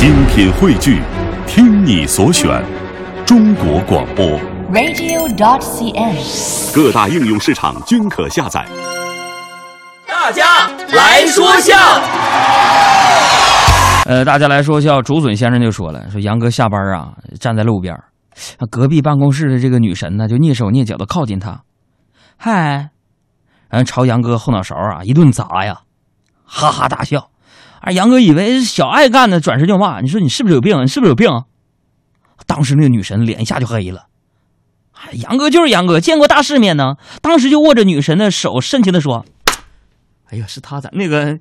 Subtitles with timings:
[0.00, 1.02] 精品汇聚，
[1.46, 2.64] 听你所选，
[3.26, 4.24] 中国广播。
[4.72, 6.74] radio.dot.cn，。
[6.74, 8.66] 各大应用市场均可下载。
[10.08, 11.76] 大家来说笑。
[14.06, 18.04] 呃，大家来说笑，竹笋先生就说了，说杨哥下班啊，站在路边儿，
[18.70, 21.60] 隔壁办公室的这个女神呢，就蹑手蹑脚的靠近他，
[22.38, 22.88] 嗨，
[23.68, 25.80] 然后朝杨哥后脑勺啊一顿砸呀，
[26.46, 27.28] 哈哈大笑。
[27.80, 30.82] 啊，杨哥以为是小爱干的，转身就骂：“你说你是不是有病？
[30.82, 31.28] 你是不是有病？”
[32.46, 34.06] 当时那个女神脸一下就黑了。
[34.92, 36.96] 哎，杨哥就是杨哥，见过大世面呢。
[37.22, 39.24] 当时就握着女神的手，深情的说
[40.30, 41.38] ：“哎呀，是他咋那个？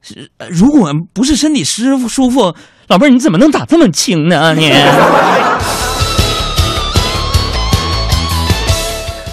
[0.00, 2.54] 是如果不是身体舒服舒服，
[2.88, 4.54] 老妹儿你怎么能打这么轻呢？
[4.54, 4.70] 你？”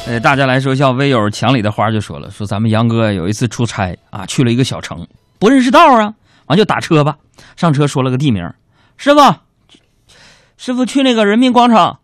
[0.08, 5.08] 呃，大家来说笑，微友墙里的花就说了，说咱们杨哥有一次出差啊，去了一个小城，
[5.41, 6.13] 不认识道啊，
[6.45, 7.18] 完就打车吧，
[7.55, 8.54] 上车说了个地名，
[8.95, 9.20] 师傅，
[10.55, 11.98] 师傅去那个人民广场，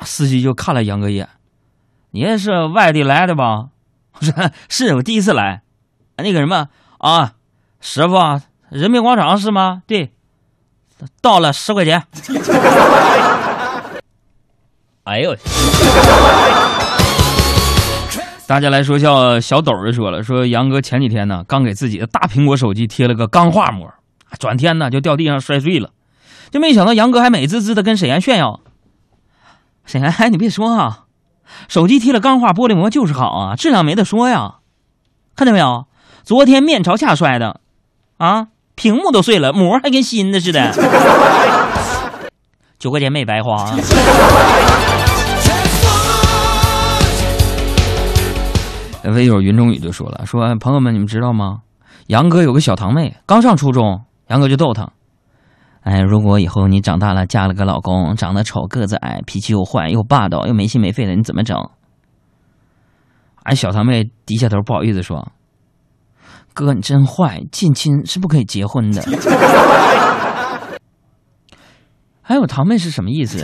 [0.00, 1.28] 司机就看了杨哥一眼，
[2.10, 3.68] 你也是外地来的吧？
[4.18, 5.62] 我说是我第一次来，
[6.16, 7.34] 那个什么啊，
[7.80, 9.84] 师傅，人民广场是吗？
[9.86, 10.10] 对，
[11.22, 12.02] 到了十块钱。
[15.04, 15.36] 哎呦！
[18.50, 23.88] 大家来说笑，小斗就说了，说杨哥前几天呢，刚给自己的大苹果手机贴了个钢化膜，
[24.40, 25.90] 转天呢就掉地上摔碎了，
[26.50, 28.58] 就没想到杨哥还美滋滋的跟沈岩炫耀。
[29.86, 31.04] 沈岩，哎，你别说啊，
[31.68, 34.54] 手机贴了钢化玻璃膜就是好啊，质量没得说呀。
[35.36, 35.86] 看见没有？
[36.24, 37.60] 昨天面朝下摔的，
[38.18, 40.72] 啊，屏幕都碎了，膜还跟新的似的。
[42.80, 43.76] 九块钱没白花。
[49.10, 51.62] 微友云中雨就说了：“说朋友们，你们知道吗？
[52.06, 54.90] 杨哥有个小堂妹，刚上初中，杨哥就逗她，
[55.82, 61.56] 哎，如果以后你长大了嫁了个老公，长得丑、个子矮、脾气又坏、又霸道、又没心没肺的，你怎么整？”
[63.44, 65.32] 哎，小堂妹低下头，不好意思说
[66.52, 69.02] ：“哥，你真坏，近亲是不可以结婚的。
[72.22, 73.38] ”哎，我堂妹是什么意思？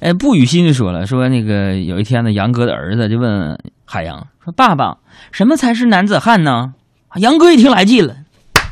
[0.00, 4.98] 哎，不语心就说了，说那个有一天呢，杨哥的儿子就问海洋说：“爸爸，
[5.32, 6.74] 什么才是男子汉呢？”
[7.16, 8.16] 杨哥一听来劲了，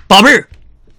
[0.06, 0.48] 宝贝儿，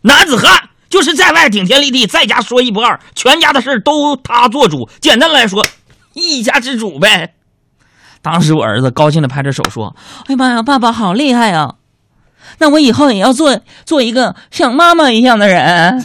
[0.02, 4.90] 男子汉就是在外顶天立地，在家说一不二，全家的事都他做主。
[5.00, 5.66] 简单来说，
[6.14, 7.36] 一家之主呗。
[8.22, 9.96] 当时我儿子高兴的拍着手说
[10.28, 11.76] ：“哎呀妈呀，爸爸好厉害呀！
[12.58, 16.04] 那我以后也要做做一个像妈妈一样的人。”